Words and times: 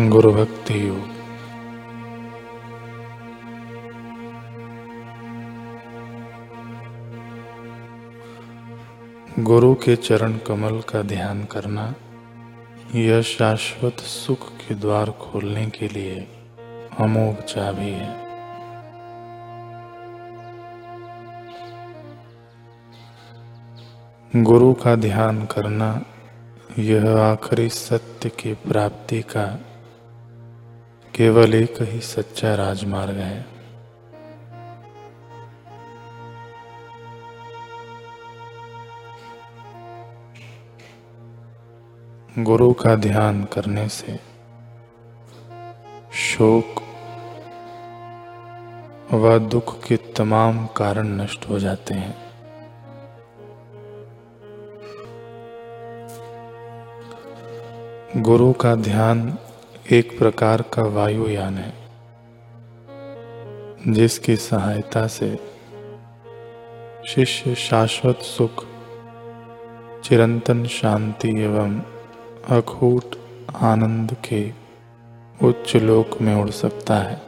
गुरु 0.00 0.32
भक्ति 0.32 0.88
योग। 0.88 1.10
गुरु 9.42 9.74
के 9.74 9.96
चरण 9.96 10.36
कमल 10.36 10.80
का 10.80 11.02
ध्यान 11.02 11.44
करना, 11.44 11.94
यह 12.94 13.22
शाश्वत 13.22 13.92
सुख 13.92 14.48
के 14.48 14.74
द्वार 14.74 15.10
खोलने 15.10 15.66
के 15.66 15.88
लिए 15.88 16.28
अमोघ 17.00 17.44
चाबी 17.44 17.90
है। 17.90 18.16
गुरु 24.42 24.72
का 24.74 24.94
ध्यान 24.94 25.44
करना, 25.46 26.02
यह 26.78 27.16
आखिरी 27.16 27.68
सत्य 27.68 28.28
की 28.28 28.54
प्राप्ति 28.54 29.22
का 29.22 29.46
केवल 31.14 31.54
एक 31.54 31.74
ही 31.80 32.00
सच्चा 32.00 32.54
राजमार्ग 32.54 33.16
है। 33.16 33.46
गुरु 42.38 42.72
का 42.72 42.94
ध्यान 42.94 43.44
करने 43.44 43.88
से 43.88 44.20
शोक 46.12 46.82
व 49.14 49.38
दुख 49.38 49.84
के 49.84 49.96
तमाम 49.96 50.66
कारण 50.66 51.06
नष्ट 51.06 51.48
हो 51.48 51.58
जाते 51.58 51.94
हैं। 51.94 52.16
गुरु 58.16 58.52
का 58.52 58.74
ध्यान 58.74 59.38
एक 59.92 60.18
प्रकार 60.18 60.62
का 60.62 60.82
वायुयान 60.82 61.54
है, 61.54 61.72
जिसकी 63.88 64.36
सहायता 64.36 65.06
से 65.06 65.38
शिष्य 67.06 67.54
शाश्वत 67.54 68.16
सुख, 68.16 68.64
चिरंतन 70.04 70.66
शांति 70.66 71.28
एवं 71.40 71.80
अखूट 72.48 73.16
आनंद 73.56 74.16
के 74.24 74.52
उच्च 75.42 75.76
लोक 75.76 76.20
में 76.20 76.34
उड़ 76.34 76.50
सकता 76.50 76.96
है। 76.96 77.20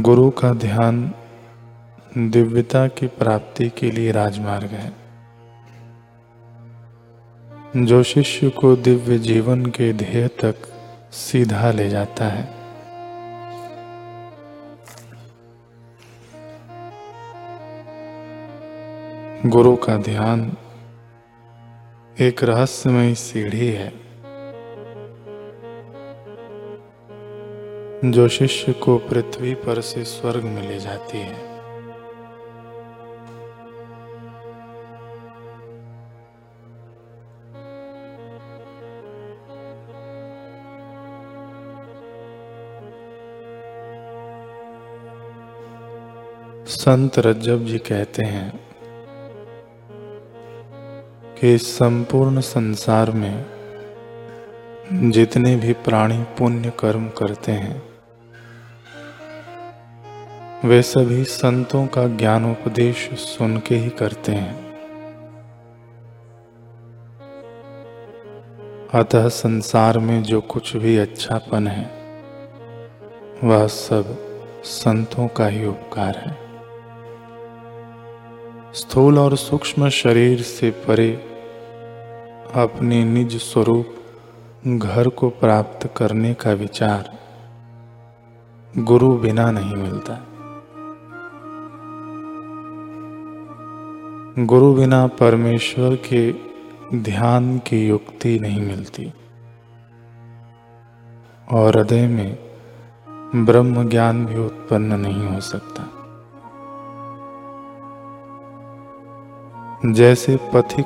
गुरु 0.00 0.30
का 0.30 0.52
ध्यान 0.52 1.14
दिव्यता 2.18 2.88
की 2.88 3.06
प्राप्ति 3.06 3.68
के 3.68 3.90
लिए 3.90 4.12
राजमार्ग 4.12 4.70
है। 4.70 4.99
जो 7.76 8.02
शिष्य 8.02 8.48
को 8.50 8.76
दिव्य 8.76 9.18
जीवन 9.18 9.66
के 9.66 9.92
ध्येय 9.92 10.28
तक 10.28 10.54
सीधा 11.12 11.70
ले 11.70 11.88
जाता 11.88 12.24
है। 12.24 12.48
गुरु 19.46 19.76
का 19.76 19.96
ध्यान 19.96 20.56
एक 22.20 22.44
रहस्यमय 22.44 23.14
सीढ़ी 23.14 23.68
है, 23.68 23.92
जो 28.04 28.28
शिष्य 28.28 28.72
को 28.72 28.98
पृथ्वी 28.98 29.54
पर 29.54 29.80
से 29.80 30.04
स्वर्ग 30.04 30.44
में 30.44 30.68
ले 30.68 30.78
जाती 30.78 31.18
है। 31.18 31.49
संत 46.70 47.18
रज्जब 47.18 47.64
जी 47.64 47.78
कहते 47.78 48.24
हैं 48.24 48.60
कि 51.40 51.58
संपूर्ण 51.58 52.40
संसार 52.40 53.10
में 53.10 53.44
जितने 55.10 55.56
भी 55.56 55.72
प्राणी 55.72 56.22
पुण्य 56.38 56.72
कर्म 56.80 57.08
करते 57.08 57.52
हैं, 57.52 57.82
वे 60.64 60.82
सभी 60.82 61.24
संतों 61.24 61.86
का 61.86 62.06
ज्ञानोपदेश 62.08 63.08
सुन 63.14 63.58
के 63.58 63.76
ही 63.76 63.90
करते 63.90 64.32
हैं। 64.32 64.54
अतः 68.94 69.28
संसार 69.28 69.98
में 69.98 70.22
जो 70.22 70.40
कुछ 70.40 70.76
भी 70.76 70.96
अच्छापन 70.98 71.68
है, 71.68 71.90
वह 73.44 73.66
सब 73.66 74.14
संतों 74.64 75.28
का 75.28 75.46
ही 75.46 75.66
उपकार 75.66 76.16
है। 76.18 76.49
स्थूल 78.74 79.18
और 79.18 79.36
सूक्ष्म 79.36 79.88
शरीर 79.88 80.42
से 80.42 80.70
परे 80.70 81.12
अपने 82.54 83.04
निज 83.04 83.36
स्वरूप 83.36 83.86
घर 84.66 85.08
को 85.08 85.28
प्राप्त 85.28 85.94
करने 85.96 86.34
का 86.34 86.52
विचार 86.52 87.18
गुरु 88.78 89.16
बिना 89.16 89.50
नहीं 89.50 89.76
मिलता। 89.76 90.26
गुरु 94.44 94.74
बिना 94.74 95.06
परमेश्वर 95.06 95.96
के 96.12 96.32
ध्यान 96.96 97.58
की 97.58 97.88
युक्ति 97.88 98.38
नहीं 98.38 98.60
मिलती। 98.60 99.12
और 101.52 101.76
हृदय 101.76 102.06
में 102.06 102.38
ब्रह्म 103.44 103.88
ज्ञान 103.88 104.26
भी 104.26 104.38
उत्पन्न 104.38 105.00
नहीं 105.00 105.26
हो 105.28 105.40
सकता। 105.40 105.99
जैसे 109.86 110.36
पथिक 110.36 110.84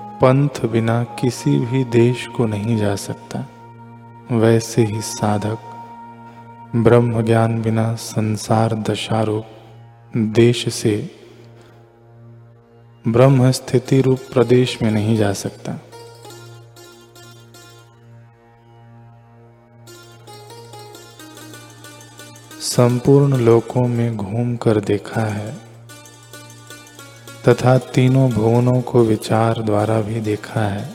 पंथ 0.00 0.66
बिना 0.66 1.04
किसी 1.04 1.58
भी 1.58 1.84
देश 1.84 2.26
को 2.26 2.46
नहीं 2.46 2.76
जा 2.76 2.96
सकता, 2.96 3.46
वैसे 4.32 4.84
ही 4.84 5.00
साधक 5.00 5.58
ब्रह्म 6.76 7.22
ज्ञान 7.22 7.62
बिना 7.62 7.94
संसार 7.94 8.74
दशारूप, 8.74 9.46
देश 10.16 10.74
से 10.74 11.10
ब्रह्म 13.08 13.50
स्थिति 13.50 14.00
रूप 14.00 14.18
प्रदेश 14.32 14.82
में 14.82 14.90
नहीं 14.90 15.16
जा 15.16 15.32
सकता। 15.32 15.80
संपूर्ण 22.60 23.36
लोकों 23.36 23.88
में 23.88 24.16
घूम 24.16 24.56
कर 24.56 24.80
देखा 24.80 25.20
है 25.20 25.65
तथा 27.48 27.78
तीनों 27.78 28.30
भुवनों 28.30 28.82
को 28.82 29.04
विचार 29.04 29.62
द्वारा 29.62 30.00
भी 30.00 30.20
देखा 30.20 30.60
है। 30.60 30.94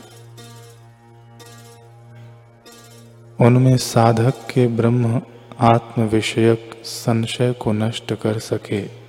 उनमें 3.40 3.76
साधक 3.76 4.34
के 4.54 4.66
ब्रह्म 4.66 5.22
आत्म 5.60 6.02
विषयक 6.02 6.82
संशय 6.84 7.52
को 7.52 7.72
नष्ट 7.72 8.14
कर 8.14 8.38
सके। 8.38 9.02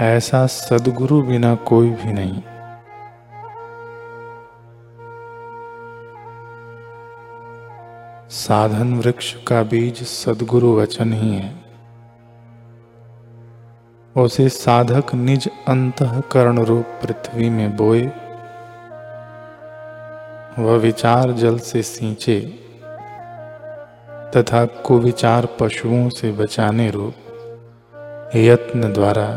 ऐसा 0.00 0.46
सदगुरु 0.46 1.22
बिना 1.22 1.54
कोई 1.54 1.90
भी 1.90 2.12
नहीं। 2.12 2.42
साधन 8.30 8.94
वृक्ष 8.94 9.34
का 9.46 9.62
बीज 9.62 10.02
सदगुरु 10.02 10.76
वचन 10.76 11.12
ही 11.12 11.34
है। 11.34 11.67
उसे 14.18 14.48
साधक 14.48 15.14
निज 15.14 15.48
अंतकरण 15.68 16.58
रूप 16.64 16.86
पृथ्वी 17.02 17.48
में 17.50 17.76
बोए। 17.76 18.04
वह 20.58 20.76
विचार 20.76 21.32
जल 21.32 21.58
से 21.58 21.82
सींचे 21.82 22.38
तथा 24.36 24.64
कुविचार 24.86 25.46
पशुओं 25.60 26.08
से 26.08 26.32
बचाने 26.32 26.90
रूप 26.90 27.14
यत्न 28.36 28.92
द्वारा 28.92 29.28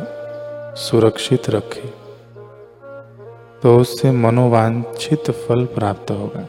सुरक्षित 0.77 1.49
रखे 1.49 1.89
तो 3.63 3.77
उससे 3.77 4.11
मनोवांछित 4.11 5.31
फल 5.31 5.65
प्राप्त 5.65 6.11
होगा। 6.11 6.47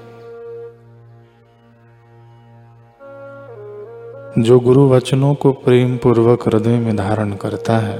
जो 4.38 4.58
गुरु 4.60 4.88
वचनों 4.88 5.34
को 5.34 5.52
प्रेम 5.64 5.96
पूर्वक 5.96 6.48
हृदय 6.48 6.78
में 6.78 6.96
धारण 6.96 7.32
करता 7.36 7.76
है 7.78 7.98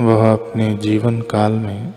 वह 0.00 0.32
अपने 0.32 0.74
जीवन 0.74 1.20
काल 1.20 1.52
में 1.52 1.94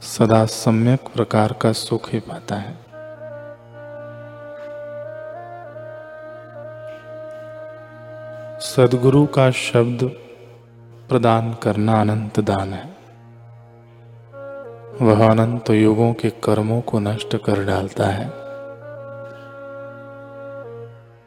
सदा 0.00 0.46
सम्यक 0.46 1.00
प्रकार 1.00 1.52
का 1.52 1.72
सुख 1.72 2.12
ही 2.12 2.20
पाता 2.20 2.56
है। 2.56 2.74
सदगुरु 8.60 9.26
का 9.26 9.50
शब्द 9.50 10.12
प्रदान 11.08 11.56
करना 11.62 12.00
अनंत 12.00 12.40
दान 12.40 12.72
है। 12.72 12.96
वह 15.02 15.30
अनंत 15.30 15.70
युगों 15.70 16.12
के 16.12 16.30
कर्मों 16.30 16.80
को 16.80 16.98
नष्ट 16.98 17.36
कर 17.36 17.64
डालता 17.64 18.06
है। 18.06 18.28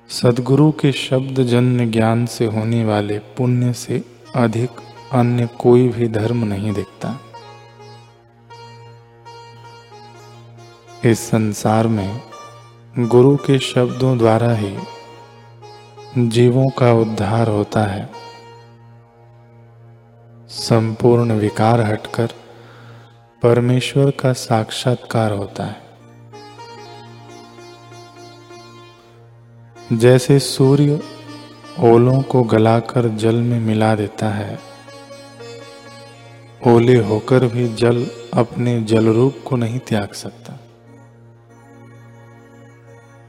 सदगुरु 0.10 0.72
के 0.72 0.92
शब्द 0.92 1.44
जन्य 1.44 1.86
ज्ञान 1.86 2.26
से 2.26 2.46
होने 2.46 2.86
वाले 2.86 3.20
पुण्य 3.20 3.74
से 3.74 4.04
अधिक 4.36 4.70
अन्य 5.12 5.50
कोई 5.60 5.88
भी 5.88 6.08
धर्म 6.08 6.46
नहीं 6.46 6.74
दिखता। 6.74 7.20
इस 11.06 11.20
संसार 11.20 11.88
में 11.88 12.22
गुरु 13.00 13.38
के 13.38 13.60
शब्दों 13.60 14.18
द्वारा 14.18 14.54
ही 14.54 14.78
जीवों 16.18 16.70
का 16.70 16.94
उद्धार 16.94 17.48
होता 17.48 17.84
है। 17.84 18.10
संपूर्ण 20.50 21.34
विकार 21.34 21.82
हटकर 21.82 22.30
परमेश्वर 23.44 24.12
का 24.12 24.34
साक्षात्कार 24.34 25.32
होता 25.32 25.64
है। 25.64 25.82
जैसे 29.94 30.40
सूर्य 30.40 31.02
ओलों 31.80 32.22
को 32.22 32.44
गलाकर 32.44 33.08
जल 33.08 33.36
में 33.36 33.60
मिला 33.60 33.96
देता 33.96 34.30
है 34.30 34.71
ओले 36.68 36.98
होकर 36.98 37.46
भी 37.46 37.76
जल 37.76 38.08
अपने 38.34 38.82
जल 38.82 39.08
रूप 39.08 39.36
को 39.46 39.56
नहीं 39.56 39.80
त्याग 39.80 40.14
सकता। 40.14 40.60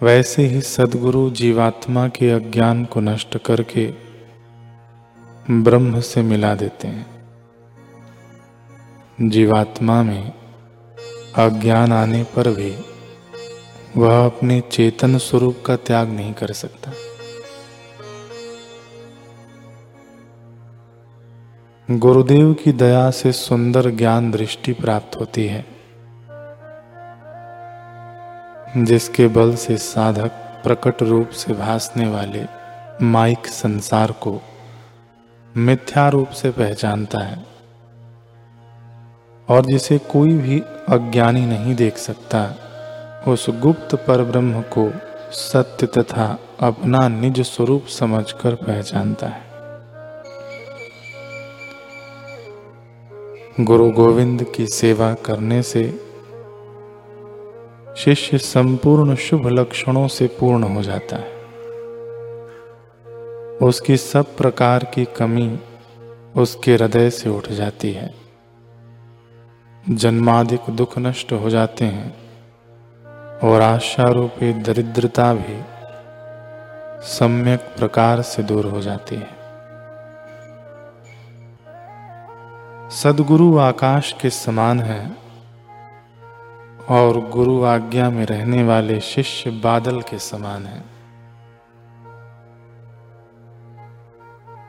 वैसे 0.03 0.47
ही 0.47 0.61
सदगुरु 0.61 1.31
जीवात्मा 1.31 2.09
के 2.09 2.31
अज्ञान 2.31 2.85
को 2.85 3.01
नष्ट 3.01 3.39
करके 3.39 3.87
ब्रह्म 5.51 6.01
से 6.01 6.23
मिला 6.23 6.55
देते 6.55 6.89
हैं। 6.89 7.07
जीवात्मा 9.21 10.03
में 10.03 10.33
अज्ञान 11.37 11.93
आने 11.93 12.25
पर 12.25 12.49
भी 12.49 12.77
वह 13.97 14.27
अपने 14.27 14.61
चेतन 14.61 15.19
स्वरूप 15.19 15.63
का 15.67 15.77
त्याग 15.77 16.09
नहीं 16.09 16.35
कर 16.35 16.53
सकता। 16.53 16.93
गुरुदेव 21.99 22.55
की 22.55 22.73
दया 22.73 23.11
से 23.11 23.33
सुंदर 23.33 23.91
ज्ञान 23.91 24.31
दृष्टि 24.31 24.73
प्राप्त 24.73 25.21
होती 25.21 25.47
है। 25.47 25.67
जिसके 28.77 29.29
बल 29.29 29.55
से 29.55 29.77
साधक 29.77 30.31
प्रकट 30.65 31.03
रूप 31.03 31.29
से 31.29 31.53
भासने 31.53 32.09
वाले 32.09 32.45
माइक 33.03 33.47
संसार 33.47 34.13
को 34.13 34.43
मिथ्या 35.57 36.09
रूप 36.09 36.29
से 36.29 36.51
पहचानता 36.51 37.19
है 37.19 37.47
और 39.49 39.65
जिसे 39.65 39.99
कोई 39.99 40.33
भी 40.33 40.61
अज्ञानी 40.89 41.47
नहीं 41.47 41.75
देख 41.75 41.97
सकता, 41.97 42.55
उस 43.29 43.51
गुप्त 43.51 43.95
पर 43.95 44.25
ब्रह्म 44.25 44.63
को 44.63 44.93
सत्य 45.33 45.87
तथा 45.87 46.39
अपना 46.61 47.09
निज 47.09 47.41
स्वरूप 47.41 47.87
समझकर 47.87 48.55
पहचानता 48.55 49.27
है। 49.27 49.52
गुरु 53.61 53.91
गोविंद 53.91 54.45
की 54.45 54.67
सेवा 54.67 55.15
करने 55.15 55.63
से, 55.63 56.01
शिष्य 57.97 58.39
संपूर्ण 58.39 59.15
शुभ 59.15 59.47
लक्षणों 59.47 60.09
से 60.09 60.27
पूर्ण 60.27 60.63
हो 60.63 60.83
जाता 60.83 61.17
है। 61.17 61.33
उसकी 63.57 63.97
सब 63.97 64.37
प्रकार 64.37 64.85
की 64.85 65.05
कमी 65.05 65.61
उसके 66.37 66.75
हृदय 66.75 67.11
से 67.11 67.31
उठ 67.31 67.49
जाती 67.49 67.93
है। 67.93 68.15
जन्मादिक 69.91 70.71
दुख 70.71 70.99
नष्ट 70.99 71.33
हो 71.33 71.51
जाते 71.51 71.85
हैं 71.85 72.15
और 73.39 73.61
आशा 73.61 74.11
रूपी 74.11 74.53
दरिद्रता 74.53 75.35
भी 75.35 75.63
सम्यक 77.07 77.61
प्रकार 77.61 78.23
से 78.23 78.43
दूर 78.43 78.67
हो 78.67 78.81
जाती 78.81 79.17
है। 79.17 79.42
सदगुरु 82.93 83.59
आकाश 83.59 84.15
के 84.21 84.31
समान 84.31 84.81
है 84.81 85.13
और 86.89 87.31
गुरु 87.31 87.65
आज्ञा 87.65 88.11
में 88.11 88.27
रहने 88.27 88.63
वाले 88.63 89.01
शिष्य 89.01 89.51
बादल 89.51 90.01
के 90.01 90.19
समान 90.19 90.67
हैं। 90.67 90.85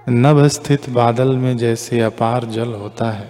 नभ 0.09 0.47
स्थित 0.47 0.89
बादल 0.89 1.37
में 1.37 1.57
जैसे 1.57 2.01
अपार 2.01 2.45
जल 2.45 2.73
होता 2.73 3.11
है, 3.11 3.29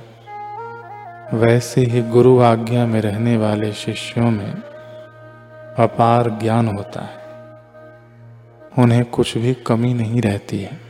वैसे 1.33 1.81
ही 1.81 2.01
गुरु 2.01 2.39
आज्ञा 2.39 2.85
में 2.85 3.01
रहने 3.01 3.37
वाले 3.37 3.73
शिष्यों 3.73 4.31
में 4.31 4.51
अपार 5.79 6.29
ज्ञान 6.29 6.67
होता 6.67 7.01
है। 7.01 7.23
उन्हें 8.83 9.05
कुछ 9.05 9.37
भी 9.37 9.53
कमी 9.53 9.93
नहीं 9.93 10.21
रहती 10.21 10.59
है। 10.59 10.82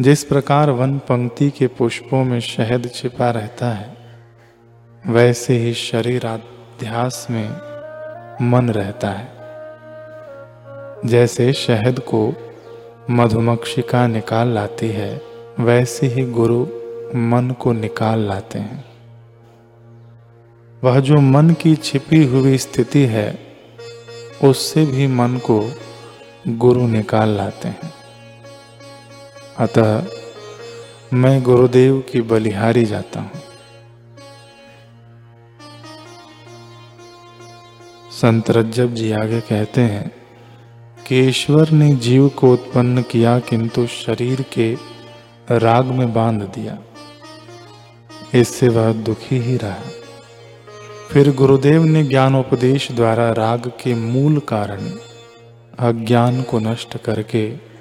जिस 0.00 0.24
प्रकार 0.24 0.70
वन 0.70 0.98
पंक्ति 0.98 1.50
के 1.50 1.66
पुष्पों 1.66 2.24
में 2.24 2.40
शहद 2.40 2.90
छिपा 2.94 3.30
रहता 3.30 3.68
है, 3.68 3.96
वैसे 5.06 5.58
ही 5.58 5.74
शरीर 5.74 6.26
अध्यास 6.26 7.26
में 7.30 7.48
मन 8.50 8.70
रहता 8.70 9.10
है। 9.10 9.28
जैसे 11.08 11.52
शहद 11.52 11.98
को 11.98 12.34
मधुमक्षिका 13.10 14.06
निकाल 14.06 14.48
लाती 14.48 14.88
है, 14.88 15.20
वैसे 15.60 16.06
ही 16.06 16.24
गुरु 16.24 16.62
मन 17.18 17.54
को 17.60 17.72
निकाल 17.72 18.18
लाते 18.18 18.58
हैं। 18.58 18.84
वह 20.84 21.00
जो 21.00 21.14
मन 21.14 21.50
की 21.50 21.76
छिपी 21.76 22.24
हुई 22.24 22.58
स्थिति 22.58 23.06
है, 23.06 23.38
उससे 24.44 24.86
भी 24.86 25.06
मन 25.06 25.36
को 25.36 25.72
गुरु 26.48 26.86
निकाल 26.86 27.28
लाते 27.28 27.68
हैं। 27.68 27.95
अतः 29.58 30.06
मैं 31.12 31.42
गुरुदेव 31.42 32.04
की 32.12 32.20
बलिहारी 32.20 32.84
जाता 32.84 33.20
हूँ। 33.20 33.30
संत 38.12 38.50
रज्जब 38.50 38.94
जी 38.94 39.12
आगे 39.12 39.40
कहते 39.40 39.80
हैं 39.80 40.12
कि 41.06 41.20
ईश्वर 41.20 41.70
ने 41.70 41.94
जीव 41.96 42.28
को 42.28 42.52
उत्पन्न 42.52 43.02
किया, 43.02 43.38
किंतु 43.38 43.86
शरीर 43.86 44.42
के 44.42 44.74
राग 45.50 45.84
में 45.84 46.14
बाँध 46.14 46.42
दिया। 46.42 46.78
इससे 48.34 48.68
वह 48.68 48.92
दुखी 48.92 49.38
ही 49.38 49.56
रहा। 49.56 49.82
फिर 51.10 51.34
गुरुदेव 51.34 51.84
ने 51.84 52.02
ज्ञानोपदेश 52.02 52.92
द्वारा 52.92 53.32
राग 53.32 53.60
के 53.68 53.94
मूल 53.94 54.38
कारण 54.38 54.90
अज्ञान 55.78 56.42
को 56.42 56.58
नष्ट 56.58 56.98
करके 56.98 57.75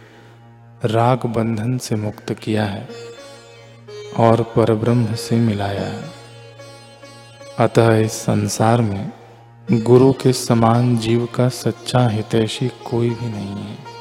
राग 0.86 1.26
बंधन 1.26 1.78
से 1.78 1.96
मुक्त 1.96 2.34
किया 2.34 2.66
है 2.66 2.90
और 4.18 4.42
परब्रह्म 4.42 5.16
से 5.16 5.36
मिलाया 5.36 5.82
है। 5.82 6.04
अतः 7.60 7.96
इस 7.96 8.12
संसार 8.12 8.82
में 8.82 9.12
गुरु 9.72 10.14
के 10.14 10.34
समान 10.34 10.98
जीव 10.98 11.28
का 11.36 11.50
सच्चा 11.50 12.08
हितैषी 12.08 12.68
कोई 12.68 13.10
भी 13.10 13.30
नहीं 13.30 13.64
है। 13.64 13.95